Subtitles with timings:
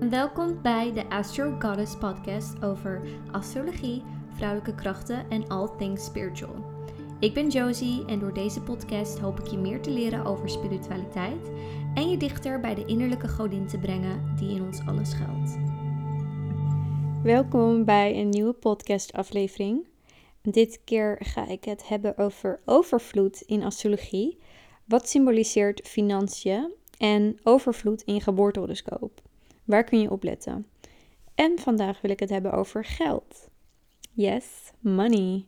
[0.00, 3.02] Welkom bij de Astro Goddess podcast over
[3.32, 4.02] astrologie,
[4.36, 6.54] vrouwelijke krachten en all things spiritual.
[7.20, 11.50] Ik ben Josie en door deze podcast hoop ik je meer te leren over spiritualiteit
[11.94, 15.56] en je dichter bij de innerlijke godin te brengen die in ons alles schuilt.
[17.22, 19.86] Welkom bij een nieuwe podcast-aflevering.
[20.42, 24.38] Dit keer ga ik het hebben over overvloed in astrologie.
[24.84, 29.22] Wat symboliseert financiën en overvloed in geboortehoroscoop?
[29.64, 30.66] Waar kun je op letten?
[31.34, 33.48] En vandaag wil ik het hebben over geld.
[34.12, 34.46] Yes,
[34.80, 35.46] money.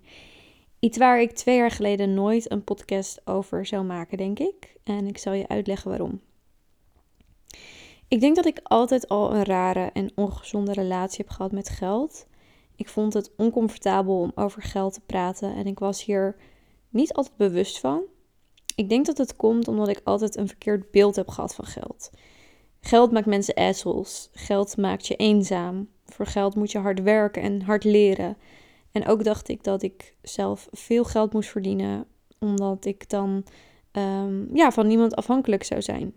[0.78, 4.76] Iets waar ik twee jaar geleden nooit een podcast over zou maken, denk ik.
[4.84, 6.20] En ik zal je uitleggen waarom.
[8.08, 12.26] Ik denk dat ik altijd al een rare en ongezonde relatie heb gehad met geld.
[12.76, 16.36] Ik vond het oncomfortabel om over geld te praten en ik was hier
[16.88, 18.02] niet altijd bewust van.
[18.74, 22.10] Ik denk dat het komt omdat ik altijd een verkeerd beeld heb gehad van geld.
[22.86, 24.30] Geld maakt mensen assholes.
[24.32, 25.88] Geld maakt je eenzaam.
[26.04, 28.36] Voor geld moet je hard werken en hard leren.
[28.92, 32.06] En ook dacht ik dat ik zelf veel geld moest verdienen,
[32.38, 33.44] omdat ik dan
[33.92, 36.12] ehm, ja, van niemand afhankelijk zou zijn.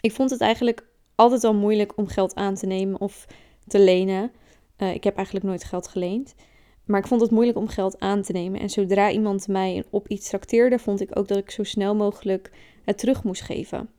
[0.00, 3.26] Ik vond het eigenlijk altijd al moeilijk om geld aan te nemen of
[3.66, 4.32] te lenen.
[4.78, 6.34] Uh, ik heb eigenlijk nooit geld geleend.
[6.84, 8.60] Maar ik vond het moeilijk om geld aan te nemen.
[8.60, 12.50] En zodra iemand mij op iets trakteerde, vond ik ook dat ik zo snel mogelijk
[12.84, 13.90] het terug moest geven.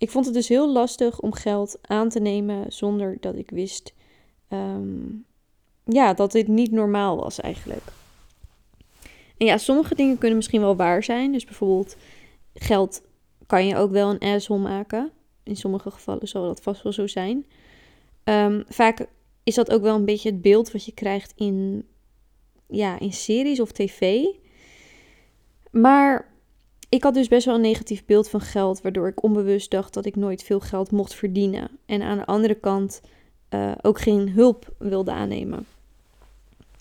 [0.00, 3.94] Ik vond het dus heel lastig om geld aan te nemen zonder dat ik wist
[4.48, 5.24] um,
[5.84, 7.82] ja, dat dit niet normaal was eigenlijk.
[9.36, 11.32] En ja, sommige dingen kunnen misschien wel waar zijn.
[11.32, 11.96] Dus bijvoorbeeld
[12.54, 13.02] geld
[13.46, 15.10] kan je ook wel een asshole maken.
[15.42, 17.46] In sommige gevallen zal dat vast wel zo zijn.
[18.24, 19.06] Um, vaak
[19.42, 21.86] is dat ook wel een beetje het beeld wat je krijgt in,
[22.66, 24.24] ja, in series of tv.
[25.70, 26.29] Maar
[26.90, 30.04] ik had dus best wel een negatief beeld van geld, waardoor ik onbewust dacht dat
[30.04, 31.70] ik nooit veel geld mocht verdienen.
[31.86, 33.00] En aan de andere kant
[33.50, 35.66] uh, ook geen hulp wilde aannemen.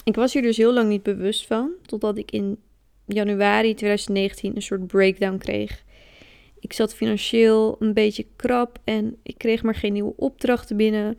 [0.03, 2.57] Ik was hier dus heel lang niet bewust van, totdat ik in
[3.05, 5.83] januari 2019 een soort breakdown kreeg.
[6.59, 11.17] Ik zat financieel een beetje krap en ik kreeg maar geen nieuwe opdrachten binnen.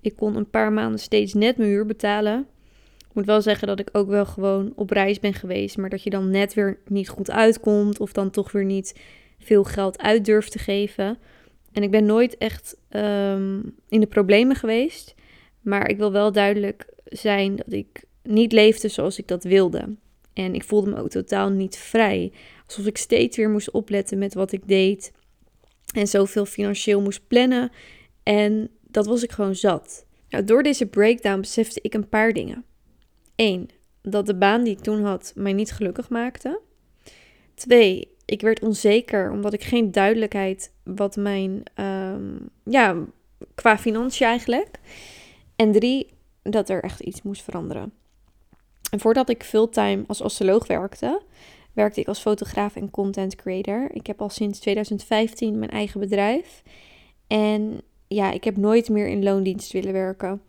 [0.00, 2.46] Ik kon een paar maanden steeds net mijn huur betalen.
[3.12, 6.02] Ik moet wel zeggen dat ik ook wel gewoon op reis ben geweest, maar dat
[6.02, 9.00] je dan net weer niet goed uitkomt of dan toch weer niet
[9.38, 11.18] veel geld uit durft te geven.
[11.72, 15.14] En ik ben nooit echt um, in de problemen geweest,
[15.60, 19.96] maar ik wil wel duidelijk zijn dat ik niet leefde zoals ik dat wilde.
[20.32, 22.32] En ik voelde me ook totaal niet vrij.
[22.66, 25.12] Alsof ik steeds weer moest opletten met wat ik deed.
[25.94, 27.70] En zoveel financieel moest plannen.
[28.22, 30.06] En dat was ik gewoon zat.
[30.28, 32.64] Nou, door deze breakdown besefte ik een paar dingen.
[33.36, 33.70] Eén,
[34.02, 36.60] dat de baan die ik toen had mij niet gelukkig maakte.
[37.54, 42.96] Twee, ik werd onzeker omdat ik geen duidelijkheid wat mijn, um, ja,
[43.54, 44.78] qua financiën eigenlijk.
[45.56, 46.08] En drie,
[46.42, 47.92] dat er echt iets moest veranderen.
[48.90, 51.22] En voordat ik fulltime als astroloog werkte,
[51.72, 53.88] werkte ik als fotograaf en content creator.
[53.92, 56.62] Ik heb al sinds 2015 mijn eigen bedrijf.
[57.26, 60.42] En ja, ik heb nooit meer in loondienst willen werken.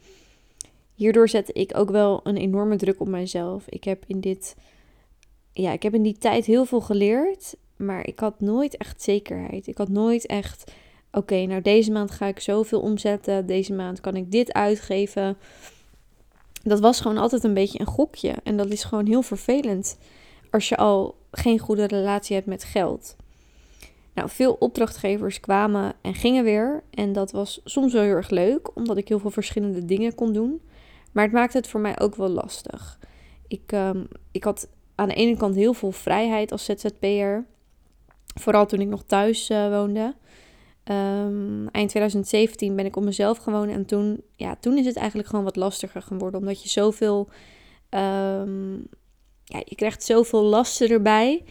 [1.04, 3.64] Hierdoor zette ik ook wel een enorme druk op mijzelf.
[3.70, 4.56] Ik heb in dit,
[5.52, 9.68] ja, ik heb in die tijd heel veel geleerd, maar ik had nooit echt zekerheid.
[9.68, 10.72] Ik had nooit echt,
[11.12, 15.38] oké, nou deze maand ga ik zoveel omzetten, deze maand kan ik dit uitgeven.
[16.62, 19.98] Dat was gewoon altijd een beetje een gokje en dat is gewoon heel vervelend
[20.52, 23.16] als je al geen goede relatie hebt met geld.
[24.14, 26.84] Nou, veel opdrachtgevers kwamen en gingen weer.
[26.90, 30.34] En dat was soms wel heel erg leuk, omdat ik heel veel verschillende dingen kon
[30.34, 30.62] doen.
[31.14, 33.00] Maar het maakte het voor mij ook wel lastig.
[33.48, 37.46] Ik, um, ik had aan de ene kant heel veel vrijheid als ZZP'er.
[38.40, 40.16] Vooral toen ik nog thuis uh, woonde.
[40.92, 43.72] Um, eind 2017 ben ik op mezelf gewoond.
[43.72, 46.40] En toen, ja, toen is het eigenlijk gewoon wat lastiger geworden.
[46.40, 47.30] Omdat je zoveel.
[47.90, 48.88] Um,
[49.44, 51.44] ja, je krijgt zoveel lasten erbij.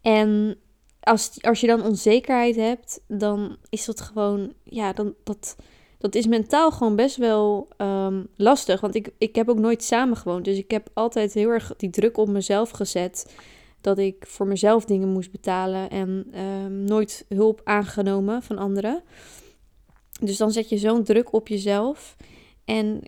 [0.00, 0.58] En
[1.00, 4.52] als, als je dan onzekerheid hebt, dan is dat gewoon.
[4.64, 5.56] Ja, dan, dat,
[5.98, 8.80] dat is mentaal gewoon best wel um, lastig.
[8.80, 10.44] Want ik, ik heb ook nooit samen gewoond.
[10.44, 13.34] Dus ik heb altijd heel erg die druk op mezelf gezet.
[13.80, 19.02] Dat ik voor mezelf dingen moest betalen en um, nooit hulp aangenomen van anderen.
[20.20, 22.16] Dus dan zet je zo'n druk op jezelf.
[22.64, 23.02] En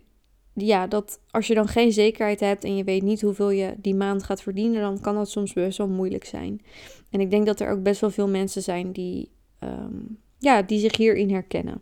[0.53, 3.95] ja, dat als je dan geen zekerheid hebt en je weet niet hoeveel je die
[3.95, 6.61] maand gaat verdienen, dan kan dat soms best wel moeilijk zijn.
[7.09, 10.79] En ik denk dat er ook best wel veel mensen zijn die, um, ja, die
[10.79, 11.81] zich hierin herkennen.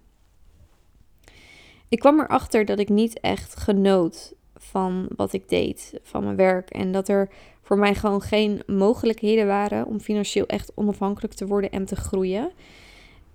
[1.89, 6.69] Ik kwam erachter dat ik niet echt genoot van wat ik deed, van mijn werk.
[6.69, 7.29] En dat er
[7.61, 12.51] voor mij gewoon geen mogelijkheden waren om financieel echt onafhankelijk te worden en te groeien.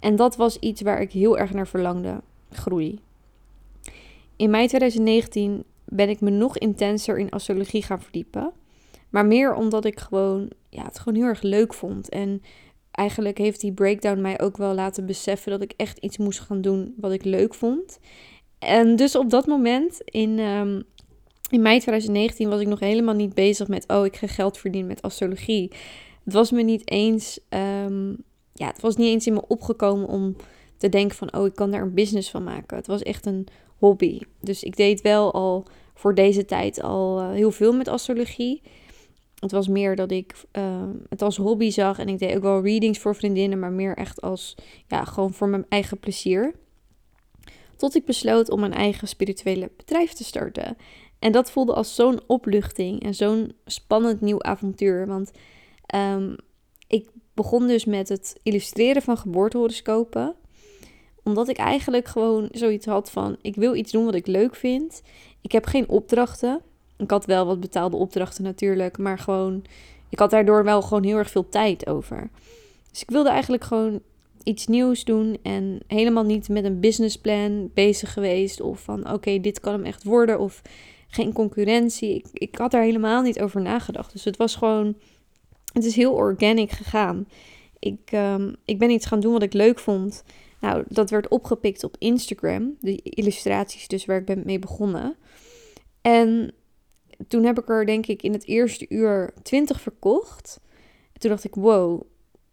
[0.00, 2.20] En dat was iets waar ik heel erg naar verlangde:
[2.50, 2.98] groei.
[4.36, 8.52] in mei 2019 ben ik me nog intenser in astrologie gaan verdiepen.
[9.10, 12.08] Maar meer omdat ik gewoon, ja, het gewoon heel erg leuk vond.
[12.08, 12.42] En
[12.90, 16.60] eigenlijk heeft die breakdown mij ook wel laten beseffen dat ik echt iets moest gaan
[16.60, 17.98] doen wat ik leuk vond.
[18.62, 20.80] En dus op dat moment, in, ehm,
[21.50, 24.88] in mei 2019, was ik nog helemaal niet bezig met, oh, ik ga geld verdienen
[24.88, 25.70] met astrologie.
[26.24, 28.10] Het was me niet eens, ehm,
[28.52, 30.36] ja, het was niet eens in me opgekomen om
[30.76, 32.76] te denken van, oh, ik kan daar een business van maken.
[32.76, 33.46] Het was echt een
[33.78, 34.20] hobby.
[34.40, 38.62] Dus ik deed wel al voor deze tijd al eh, heel veel met astrologie.
[39.38, 42.62] Het was meer dat ik uh, het als hobby zag en ik deed ook wel
[42.62, 44.54] readings voor vriendinnen, maar meer echt als,
[44.88, 46.54] ja, gewoon voor mijn eigen plezier.
[47.82, 50.76] Tot ik besloot om mijn eigen spirituele bedrijf te starten.
[51.18, 55.06] En dat voelde als zo'n opluchting en zo'n spannend nieuw avontuur.
[55.06, 55.30] Want
[55.94, 56.36] um,
[56.86, 60.34] ik begon dus met het illustreren van geboortehoroscopen
[61.22, 65.02] omdat ik eigenlijk gewoon zoiets had van: ik wil iets doen wat ik leuk vind.
[65.40, 66.60] Ik heb geen opdrachten.
[66.96, 69.64] Ik had wel wat betaalde opdrachten natuurlijk, maar gewoon,
[70.08, 72.30] ik had daardoor wel gewoon heel erg veel tijd over.
[72.90, 74.00] Dus ik wilde eigenlijk gewoon
[74.44, 78.60] iets nieuws doen en helemaal niet met een businessplan bezig geweest.
[78.60, 80.38] Of van oké, dit kan hem echt worden.
[80.38, 80.62] Of
[81.08, 82.14] geen concurrentie.
[82.14, 84.12] Ik, ik had daar helemaal niet over nagedacht.
[84.12, 84.96] Dus het was gewoon,
[85.72, 87.28] het is heel organic gegaan.
[87.78, 90.24] Ik, um, ik ben iets gaan doen wat ik leuk vond.
[90.60, 92.76] Nou, dat werd opgepikt op Instagram.
[92.80, 95.16] De illustraties dus waar ik ben mee begonnen.
[96.00, 96.54] En
[97.28, 100.60] toen heb ik er denk ik in het eerste uur 20 verkocht.
[101.12, 102.02] En toen dacht ik, wow,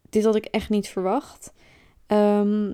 [0.10, 1.54] dit had ik echt niet verwacht.
[2.12, 2.74] Um,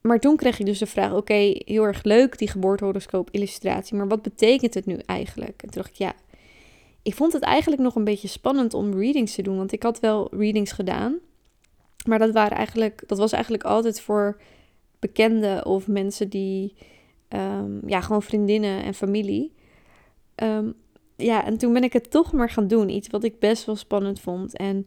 [0.00, 4.08] maar toen kreeg ik dus de vraag, oké, heel erg leuk die geboortehoroscoop illustratie, maar
[4.08, 5.62] wat betekent het nu eigenlijk?
[5.62, 6.12] En toen dacht ik, ja,
[7.02, 10.00] ik vond het eigenlijk nog een beetje spannend om readings te doen, want ik had
[10.00, 11.18] wel readings gedaan.
[12.06, 14.40] Maar dat, waren eigenlijk, dat was eigenlijk altijd voor
[14.98, 16.74] bekenden of mensen die,
[17.28, 19.52] um, ja, gewoon vriendinnen en familie.
[20.42, 20.74] Um,
[21.16, 22.88] ja, en toen ben ik het toch maar gaan doen.
[22.88, 24.56] Iets wat ik best wel spannend vond.
[24.56, 24.86] En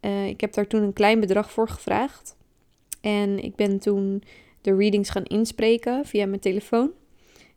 [0.00, 2.36] uh, ik heb daar toen een klein bedrag voor gevraagd.
[3.04, 4.22] En ik ben toen
[4.60, 6.90] de readings gaan inspreken via mijn telefoon.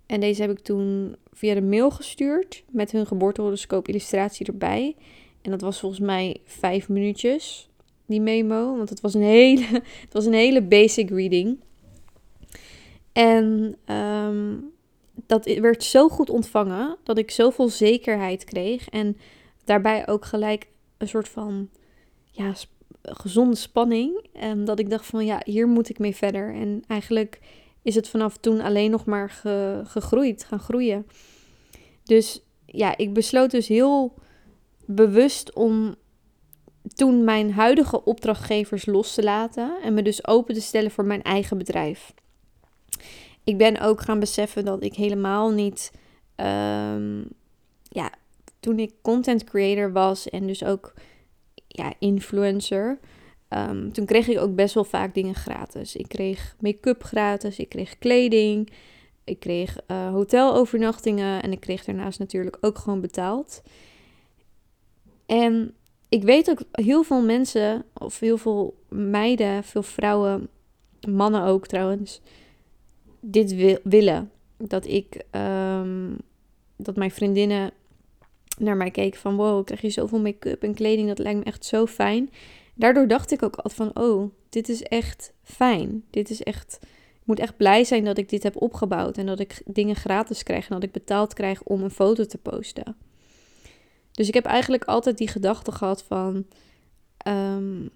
[0.05, 4.95] En deze heb ik toen via de mail gestuurd met hun geboortehoroscoop illustratie erbij.
[5.41, 7.69] En dat was volgens mij vijf minuutjes
[8.05, 8.77] die memo.
[8.77, 9.65] Want het was een hele,
[10.05, 11.59] het was een hele basic reading.
[13.11, 14.71] En um,
[15.25, 18.89] dat werd zo goed ontvangen dat ik zoveel zekerheid kreeg.
[18.89, 19.17] En
[19.63, 20.67] daarbij ook gelijk
[20.97, 21.69] een soort van
[22.31, 22.53] ja,
[23.01, 24.27] gezonde spanning.
[24.33, 26.53] En dat ik dacht van ja, hier moet ik mee verder.
[26.53, 27.39] En eigenlijk
[27.81, 29.29] is het vanaf toen alleen nog maar
[29.83, 31.07] gegroeid, gaan groeien.
[32.03, 34.13] Dus ja, ik besloot dus heel
[34.85, 35.95] bewust om
[36.95, 41.21] toen mijn huidige opdrachtgevers los te laten en me dus open te stellen voor mijn
[41.21, 42.13] eigen bedrijf.
[43.43, 45.91] Ik ben ook gaan beseffen dat ik helemaal niet,
[46.35, 47.27] um,
[47.83, 48.11] ja,
[48.59, 50.93] toen ik content creator was en dus ook
[51.77, 52.99] ja, influencer,
[53.49, 55.95] um, toen kreeg ik ook best wel vaak dingen gratis.
[55.95, 58.69] Ik kreeg make-up gratis, ik kreeg kleding,
[59.23, 63.61] ik kreeg uh, hotelovernachtingen en ik kreeg daarnaast natuurlijk ook gewoon betaald.
[65.25, 65.73] En
[66.09, 70.49] ik weet ook heel veel mensen, of heel veel meiden, veel vrouwen,
[71.09, 72.21] mannen ook trouwens,
[73.19, 74.31] dit wil, willen.
[74.57, 76.17] Dat ik, um,
[76.75, 77.71] dat mijn vriendinnen
[78.57, 81.65] naar mij keken van wow, krijg je zoveel make-up en kleding, dat lijkt me echt
[81.65, 82.29] zo fijn.
[82.73, 86.03] Daardoor dacht ik ook altijd van oh, dit is echt fijn.
[86.09, 89.39] Dit is echt, ik moet echt blij zijn dat ik dit heb opgebouwd en dat
[89.39, 92.95] ik dingen gratis krijg en dat ik betaald krijg om een foto te posten.
[94.11, 96.45] Dus ik heb eigenlijk altijd die gedachte gehad van
[97.27, 97.89] um,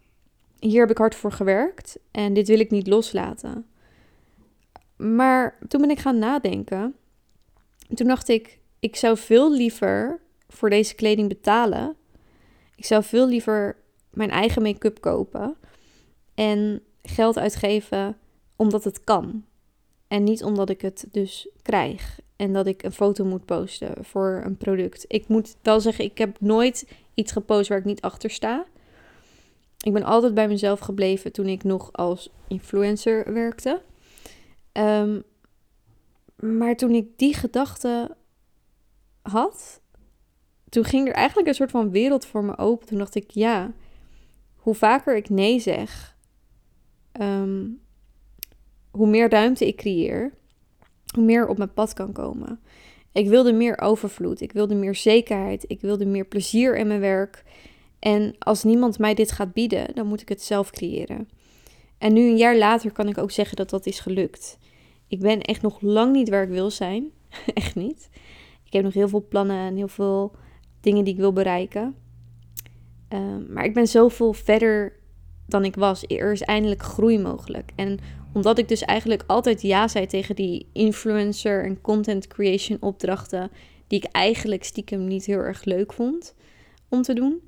[0.59, 3.65] hier heb ik hard voor gewerkt en dit wil ik niet loslaten.
[4.97, 6.95] Maar toen ben ik gaan nadenken.
[7.93, 10.19] Toen dacht ik, ik zou veel liever
[10.51, 11.96] voor deze kleding betalen.
[12.75, 13.75] Ik zou veel liever
[14.10, 15.55] mijn eigen make-up kopen
[16.36, 18.17] en geld uitgeven
[18.55, 19.46] omdat het kan.
[20.08, 24.41] En niet omdat ik het dus krijg en dat ik een foto moet posten voor
[24.46, 25.05] een product.
[25.08, 28.65] Ik moet wel zeggen, ik heb nooit iets gepost waar ik niet achter sta.
[29.84, 33.81] Ik ben altijd bij mezelf gebleven toen ik nog als influencer werkte.
[34.74, 35.24] Um,
[36.41, 38.15] maar toen ik die gedachte
[39.22, 39.80] had,
[40.71, 42.87] toen ging er eigenlijk een soort van wereld voor me open.
[42.87, 43.71] Toen dacht ik, ja,
[44.55, 46.15] hoe vaker ik nee zeg,
[47.21, 47.81] um,
[48.91, 50.33] hoe meer ruimte ik creëer,
[51.13, 52.59] hoe meer op mijn pad kan komen.
[53.11, 57.43] Ik wilde meer overvloed, ik wilde meer zekerheid, ik wilde meer plezier in mijn werk.
[57.99, 61.29] En als niemand mij dit gaat bieden, dan moet ik het zelf creëren.
[61.97, 64.57] En nu een jaar later kan ik ook zeggen dat dat is gelukt.
[65.07, 67.11] Ik ben echt nog lang niet waar ik wil zijn.
[67.53, 68.09] echt niet.
[68.65, 70.35] Ik heb nog heel veel plannen en heel veel
[70.81, 71.95] dingen die ik wil bereiken.
[73.07, 75.00] Ehm, maar ik ben zoveel verder
[75.47, 76.03] dan ik was.
[76.07, 77.71] Er is eindelijk groei mogelijk.
[77.75, 78.00] En
[78.33, 83.51] omdat ik dus eigenlijk altijd ja zei tegen die influencer en content creation opdrachten,
[83.88, 86.35] die ik eigenlijk stiekem niet heel erg leuk vond
[86.89, 87.41] om te doen.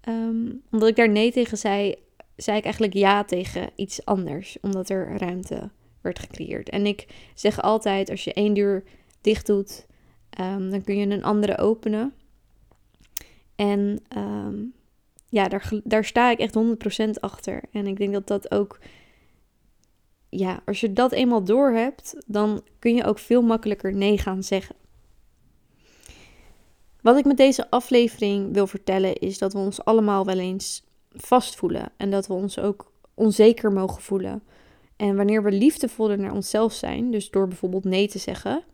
[0.00, 1.94] Ehm, omdat ik daar nee tegen zei,
[2.36, 6.68] zei ik eigenlijk ja tegen iets anders, omdat er ruimte werd gecreëerd.
[6.68, 8.84] En ik zeg altijd, als je één deur
[9.20, 9.86] dicht doet,
[10.30, 12.14] ehm, dan kun je een andere openen.
[13.56, 14.54] En ehm,
[15.28, 16.54] ja, daar, daar sta ik echt
[17.06, 17.62] 100% achter.
[17.72, 18.78] En ik denk dat dat ook,
[20.28, 24.42] ja, als je dat eenmaal door hebt, dan kun je ook veel makkelijker nee gaan
[24.42, 24.76] zeggen.
[27.00, 31.92] Wat ik met deze aflevering wil vertellen is dat we ons allemaal wel eens vastvoelen
[31.96, 34.42] en dat we ons ook onzeker mogen voelen.
[34.96, 38.64] En wanneer we liefdevoller naar onszelf zijn, dus door bijvoorbeeld nee te zeggen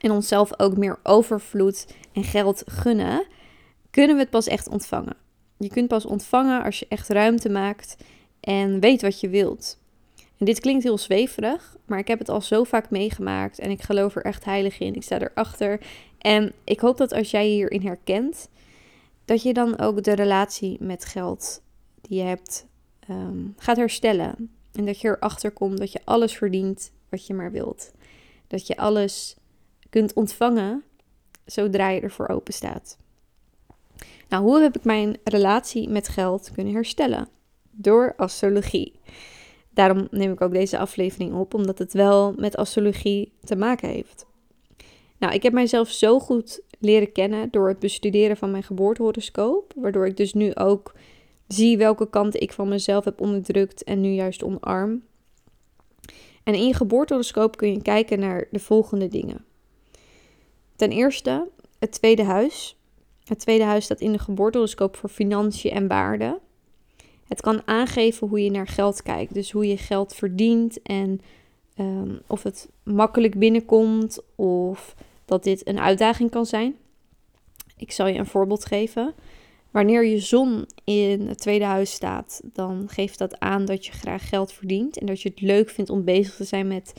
[0.00, 3.26] en onszelf ook meer overvloed en geld gunnen,
[3.96, 5.16] kunnen we het pas echt ontvangen.
[5.56, 7.96] Je kunt pas ontvangen als je echt ruimte maakt
[8.40, 9.78] en weet wat je wilt.
[10.38, 13.82] En dit klinkt heel zweverig, maar ik heb het al zo vaak meegemaakt en ik
[13.82, 14.94] geloof er echt heilig in.
[14.94, 15.80] Ik sta erachter.
[16.18, 18.48] En ik hoop dat als jij hierin herkent,
[19.24, 21.62] dat je dan ook de relatie met geld
[22.00, 22.66] die je hebt
[23.08, 24.50] ehm, gaat herstellen.
[24.72, 27.92] En dat je erachter komt dat je alles verdient wat je maar wilt.
[28.46, 29.36] Dat je alles
[29.90, 30.82] kunt ontvangen
[31.44, 32.96] zodra je ervoor open staat.
[34.28, 37.28] Nou, hoe heb ik mijn relatie met geld kunnen herstellen?
[37.70, 39.00] Door astrologie.
[39.70, 44.26] Daarom neem ik ook deze aflevering op, omdat het wel met astrologie te maken heeft.
[45.18, 50.06] Nou, ik heb mijzelf zo goed leren kennen door het bestuderen van mijn geboortehoroscoop, waardoor
[50.06, 50.94] ik dus nu ook
[51.48, 55.02] zie welke kanten ik van mezelf heb onderdrukt en nu juist omarm.
[56.42, 59.44] En in je geboortehoroscoop kun je kijken naar de volgende dingen.
[60.76, 62.76] Ten eerste het tweede huis.
[63.26, 66.40] Het tweede huis staat in de geboortehoroscoop voor financiën en waarde.
[67.28, 71.20] Het kan aangeven hoe je naar geld kijkt, dus hoe je geld verdient en
[71.76, 76.76] ehm, of het makkelijk binnenkomt of dat dit een uitdaging kan zijn.
[77.76, 79.14] Ik zal je een voorbeeld geven.
[79.70, 84.28] Wanneer je zon in het tweede huis staat, dan geeft dat aan dat je graag
[84.28, 86.92] geld verdient en dat je het leuk vindt om bezig te zijn met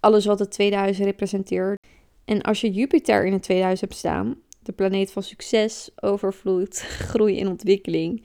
[0.00, 1.78] alles wat het tweede huis representeert.
[2.24, 4.36] En als je Jupiter in het tweede huis hebt staan,
[4.68, 8.22] de planeet van succes, overvloed, groei en ontwikkeling,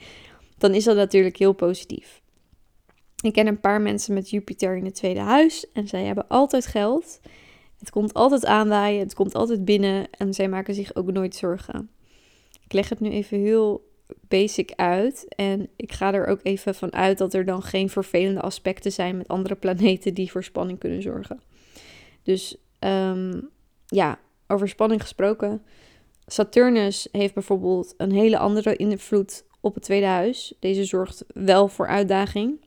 [0.58, 2.22] dan is dat natuurlijk heel positief.
[3.22, 6.66] Ik ken een paar mensen met Jupiter in het tweede huis en zij hebben altijd
[6.66, 7.20] geld.
[7.80, 11.90] Het komt altijd aanwaaien, het komt altijd binnen en zij maken zich ook nooit zorgen.
[12.64, 13.92] Ik leg het nu even heel
[14.28, 18.42] basic uit en ik ga er ook even van uit dat er dan geen vervelende
[18.42, 21.42] aspecten zijn met andere planeten die voor spanning kunnen zorgen.
[22.24, 23.42] Dus ehm,
[23.86, 25.62] ja, over spanning gesproken.
[26.28, 30.54] Saturnus heeft bijvoorbeeld een hele andere invloed op het tweede huis.
[30.60, 32.60] Deze zorgt wel voor uitdaging.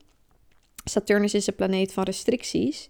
[0.84, 2.88] Saturnus is een planeet van restricties.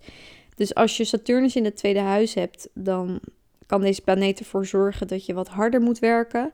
[0.55, 3.21] Dus als je Saturnus in het tweede huis hebt, dan
[3.67, 6.53] kan deze planeet ervoor zorgen dat je wat harder moet werken.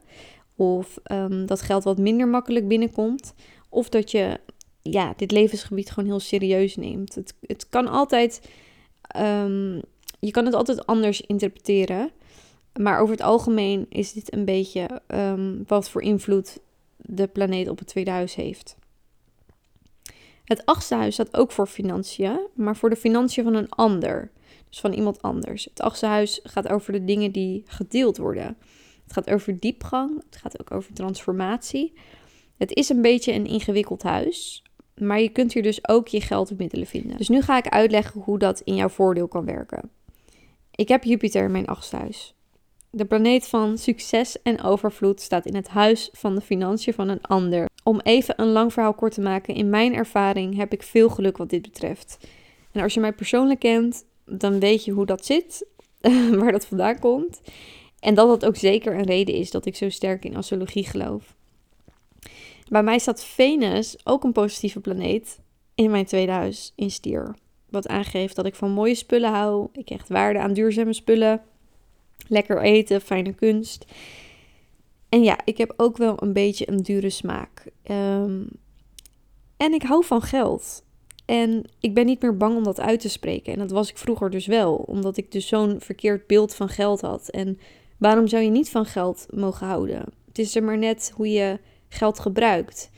[0.56, 3.34] Of um, dat geld wat minder makkelijk binnenkomt.
[3.68, 4.40] Of dat je
[4.82, 7.14] ja, dit levensgebied gewoon heel serieus neemt.
[7.14, 8.40] Het, het kan altijd.
[9.16, 9.80] Um,
[10.20, 12.10] je kan het altijd anders interpreteren.
[12.80, 16.58] Maar over het algemeen is dit een beetje um, wat voor invloed
[16.96, 18.76] de planeet op het tweede huis heeft.
[20.44, 24.30] Het achtste huis staat ook voor financiën, maar voor de financiën van een ander.
[24.68, 25.64] Dus van iemand anders.
[25.64, 28.56] Het achtste huis gaat over de dingen die gedeeld worden.
[29.02, 31.92] Het gaat over diepgang, het gaat ook over transformatie.
[32.56, 34.62] Het is een beetje een ingewikkeld huis,
[34.94, 37.16] maar je kunt hier dus ook je geldmiddelen vinden.
[37.16, 39.90] Dus nu ga ik uitleggen hoe dat in jouw voordeel kan werken.
[40.70, 42.34] Ik heb Jupiter in mijn achtste huis.
[42.94, 47.22] De planeet van succes en overvloed staat in het huis van de financiën van een
[47.22, 47.68] ander.
[47.82, 51.36] Om even een lang verhaal kort te maken, in mijn ervaring heb ik veel geluk
[51.36, 52.18] wat dit betreft.
[52.72, 55.66] En als je mij persoonlijk kent, dan weet je hoe dat zit,
[56.40, 57.40] waar dat vandaan komt.
[58.00, 61.36] En dat dat ook zeker een reden is dat ik zo sterk in astrologie geloof.
[62.68, 65.40] Bij mij staat Venus, ook een positieve planeet,
[65.74, 67.34] in mijn tweede huis in stier.
[67.70, 69.68] Wat aangeeft dat ik van mooie spullen hou.
[69.72, 71.42] Ik hecht waarde aan duurzame spullen.
[72.28, 73.84] Lekker eten, fijne kunst.
[75.08, 77.66] En ja, ik heb ook wel een beetje een dure smaak.
[77.90, 78.48] Um,
[79.56, 80.84] en ik hou van geld.
[81.24, 83.52] En ik ben niet meer bang om dat uit te spreken.
[83.52, 87.00] En dat was ik vroeger dus wel, omdat ik dus zo'n verkeerd beeld van geld
[87.00, 87.28] had.
[87.28, 87.58] En
[87.98, 90.04] waarom zou je niet van geld mogen houden?
[90.28, 92.90] Het is er maar net hoe je geld gebruikt.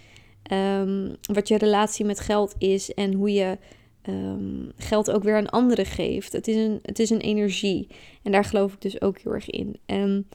[0.52, 3.58] Um, wat je relatie met geld is en hoe je
[4.06, 6.32] ehm, geld ook weer aan anderen geeft.
[6.32, 7.88] Het is, een, het is een energie.
[8.22, 9.76] En daar geloof ik dus ook heel erg in.
[9.86, 10.28] En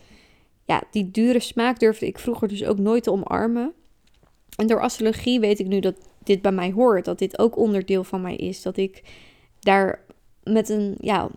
[0.65, 3.73] ja, die dure smaak durfde ik vroeger dus ook nooit te omarmen.
[4.55, 7.05] En door astrologie weet ik nu dat dit bij mij hoort.
[7.05, 8.61] Dat dit ook onderdeel van mij is.
[8.61, 9.03] Dat ik
[9.59, 10.05] daar
[10.43, 11.29] met een, ja,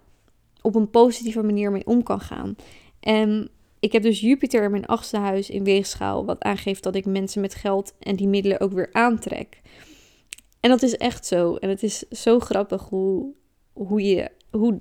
[0.62, 2.56] op een positieve manier mee om kan gaan.
[3.00, 7.06] En ik heb dus Jupiter in mijn achtste huis in weegschaal, wat aangeeft dat ik
[7.06, 9.60] mensen met geld en die middelen ook weer aantrek.
[10.62, 11.56] En dat is echt zo.
[11.56, 13.32] En het is zo grappig hoe,
[13.72, 14.78] hoe je, hoe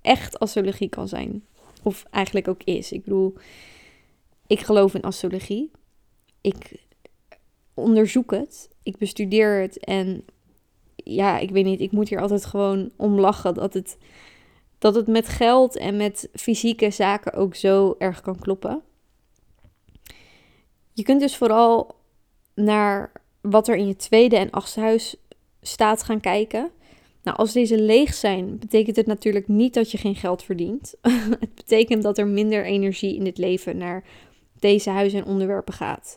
[0.00, 1.44] echt astrologie kan zijn.
[1.82, 2.92] Of eigenlijk ook is.
[2.92, 3.34] Ik bedoel,
[4.46, 5.70] ik geloof in astrologie.
[6.40, 6.84] Ik
[7.74, 8.68] onderzoek het.
[8.82, 9.78] Ik bestudeer het.
[9.78, 10.24] En
[10.96, 13.98] ja, ik weet niet, ik moet hier altijd gewoon om lachen dat het
[14.78, 18.82] dat het met geld en met fysieke zaken ook zo erg kan kloppen.
[20.92, 21.94] Je kunt dus vooral
[22.54, 25.16] naar wat er in je tweede en achtste huis
[25.62, 26.70] staat gaan kijken.
[27.22, 30.94] Nou, als deze leeg zijn, betekent het natuurlijk niet dat je geen geld verdient.
[31.40, 34.04] het betekent dat er minder energie in dit leven naar
[34.58, 36.16] deze huizen en onderwerpen gaat.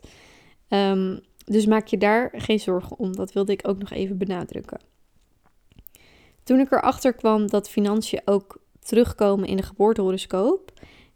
[0.70, 3.16] Um, dus maak je daar geen zorgen om.
[3.16, 4.80] Dat wilde ik ook nog even benadrukken.
[6.44, 10.72] Toen ik erachter kwam dat financiën ook terugkomen in de geboortehoroscoop,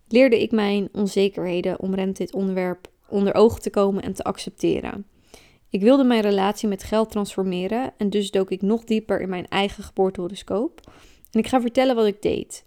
[0.08, 5.06] leerde ik mijn onzekerheden omtrent dit onderwerp onder ogen te komen en te accepteren.
[5.70, 9.48] Ik wilde mijn relatie met geld transformeren en dus dook ik nog dieper in mijn
[9.48, 10.82] eigen geboortehoroscoop.
[11.32, 12.66] En ik ga vertellen wat ik deed.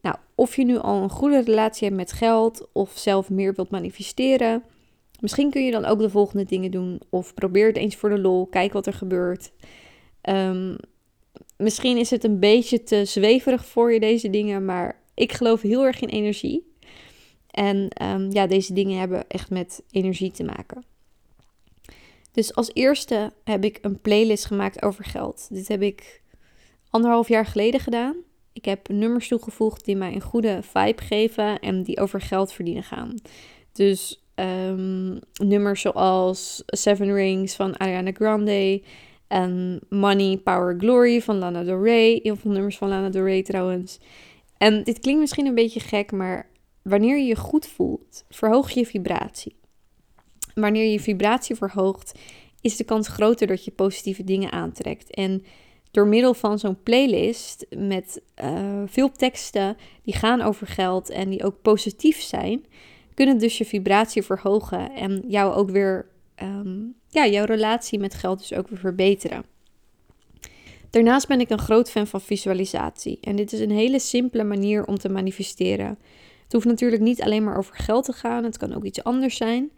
[0.00, 3.70] Nou, of je nu al een goede relatie hebt met geld of zelf meer wilt
[3.70, 4.62] manifesteren,
[5.20, 7.00] misschien kun je dan ook de volgende dingen doen.
[7.10, 9.52] Of probeer het eens voor de lol, kijk wat er gebeurt.
[10.22, 10.76] Um,
[11.56, 15.84] misschien is het een beetje te zweverig voor je, deze dingen, maar ik geloof heel
[15.84, 16.72] erg in energie.
[17.50, 20.84] En ehm, ja, deze dingen hebben echt met energie te maken.
[22.38, 25.46] Dus als eerste heb ik een playlist gemaakt over geld.
[25.50, 26.22] Dit heb ik
[26.90, 28.16] anderhalf jaar geleden gedaan.
[28.52, 32.82] Ik heb nummers toegevoegd die mij een goede vibe geven en die over geld verdienen
[32.82, 33.14] gaan.
[33.72, 38.82] Dus um, nummers zoals Seven Rings van Ariana Grande,
[39.28, 42.20] en Money, Power, Glory van Lana Del Rey.
[42.22, 43.98] Heel veel nummers van Lana Del Rey trouwens.
[44.58, 46.50] En dit klinkt misschien een beetje gek, maar
[46.82, 49.56] wanneer je je goed voelt, verhoog je vibratie.
[50.60, 52.18] Wanneer je vibratie verhoogt,
[52.60, 55.10] is de kans groter dat je positieve dingen aantrekt.
[55.10, 55.44] En
[55.90, 61.44] door middel van zo'n playlist met uh, veel teksten die gaan over geld en die
[61.44, 62.64] ook positief zijn,
[63.14, 66.06] kunnen dus je vibratie verhogen en jou ook weer
[66.38, 69.44] Ehm, ja, jouw relatie met geld dus ook weer verbeteren.
[70.90, 73.18] Daarnaast ben ik een groot fan van visualisatie.
[73.20, 75.98] En dit is een hele simpele manier om te manifesteren.
[76.42, 79.36] Het hoeft natuurlijk niet alleen maar over geld te gaan, het kan ook iets anders
[79.36, 79.70] zijn.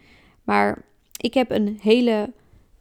[0.50, 0.84] Maar
[1.16, 2.32] ik heb een hele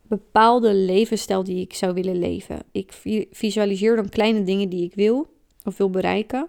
[0.01, 2.60] bepaalde levensstijl die ik zou willen leven.
[2.71, 2.93] Ik
[3.32, 5.27] visualiseer dan kleine dingen die ik wil
[5.63, 6.47] of wil bereiken.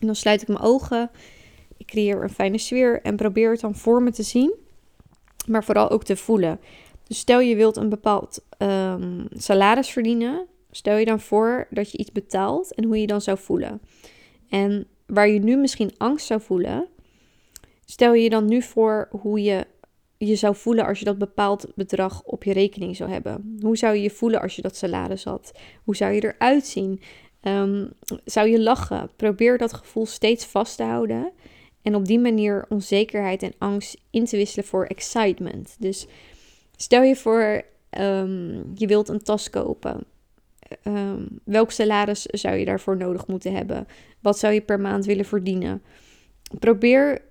[0.00, 1.10] En dan sluit ik mijn ogen,
[1.76, 4.54] ik creëer een fijne sfeer en probeer het dan voor me te zien
[5.46, 6.60] maar vooral ook te voelen.
[7.06, 11.98] Dus stel je wilt een bepaald um, salaris verdienen, stel je dan voor dat je
[11.98, 13.80] iets betaalt en hoe je dan zou voelen.
[14.48, 16.86] En waar je nu misschien angst zou voelen,
[17.84, 19.66] stel je dan nu voor hoe je
[20.18, 23.58] je zou voelen als je dat bepaald bedrag op je rekening zou hebben.
[23.60, 25.52] Hoe zou je je voelen als je dat salaris had?
[25.84, 27.00] Hoe zou je eruit zien?
[27.42, 27.92] Um,
[28.24, 29.10] zou je lachen?
[29.16, 31.32] Probeer dat gevoel steeds vast te houden.
[31.82, 35.76] En op die manier onzekerheid en angst in te wisselen voor excitement.
[35.78, 36.06] Dus
[36.76, 37.62] stel je voor,
[37.98, 40.04] um, je wilt een tas kopen.
[40.84, 43.86] Um, welk salaris zou je daarvoor nodig moeten hebben?
[44.20, 45.82] Wat zou je per maand willen verdienen?
[46.58, 47.22] Probeer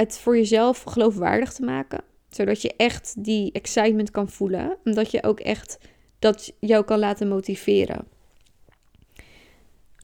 [0.00, 5.22] het voor jezelf geloofwaardig te maken, zodat je echt die excitement kan voelen, omdat je
[5.22, 5.78] ook echt
[6.18, 8.06] dat jou kan laten motiveren.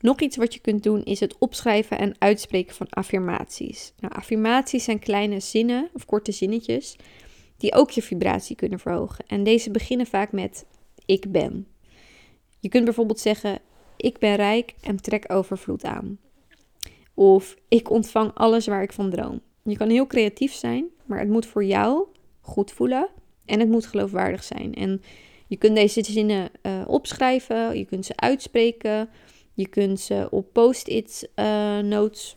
[0.01, 3.93] Nog iets wat je kunt doen is het opschrijven en uitspreken van affirmaties.
[4.01, 6.97] Nou, affirmaties zijn kleine zinnen of korte zinnetjes
[7.57, 9.25] die ook je vibratie kunnen verhogen.
[9.27, 10.67] En deze beginnen vaak met
[11.07, 11.67] ik ben.
[12.61, 13.59] Je kunt bijvoorbeeld zeggen
[13.97, 16.19] ik ben rijk en trek overvloed aan.
[17.15, 19.41] Of ik ontvang alles waar ik van droom.
[19.67, 22.07] Je kan heel creatief zijn, maar het moet voor jou
[22.41, 23.09] goed voelen
[23.45, 24.75] en het moet geloofwaardig zijn.
[24.75, 25.03] En
[25.47, 29.09] je kunt deze zinnen uh, opschrijven, je kunt ze uitspreken.
[29.55, 32.37] Je kunt ze op post-it uh, notes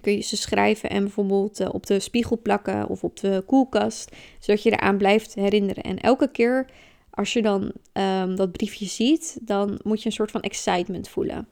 [0.00, 4.16] kun je ze schrijven en bijvoorbeeld uh, op de spiegel plakken of op de koelkast,
[4.38, 5.82] zodat je eraan blijft herinneren.
[5.82, 6.66] En elke keer
[7.10, 11.48] als je dan um, dat briefje ziet, dan moet je een soort van excitement voelen.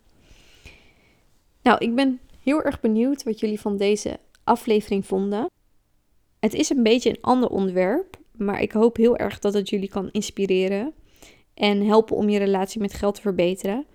[1.62, 4.18] Nou, ik ben heel erg benieuwd wat jullie van deze
[4.50, 5.46] aflevering vonden.
[6.40, 9.88] Het is een beetje een ander onderwerp, maar ik hoop heel erg dat het jullie
[9.88, 10.92] kan inspireren.
[11.54, 13.86] en helpen om je relatie met geld te verbeteren.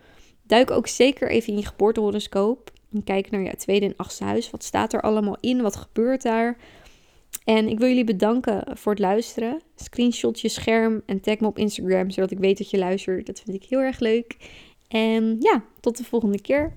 [0.43, 4.49] Duik ook zeker even in je geboortehoroscoop en kijk naar je tweede en achtste huis.
[4.49, 5.61] Wat staat er allemaal in?
[5.61, 6.57] Wat gebeurt daar?
[7.43, 9.61] En ik wil jullie bedanken voor het luisteren.
[9.75, 13.25] Screenshot je scherm en tag me op Instagram, zodat ik weet dat je luistert.
[13.25, 14.37] Dat vind ik heel erg leuk.
[14.87, 16.73] En ja, tot de volgende keer.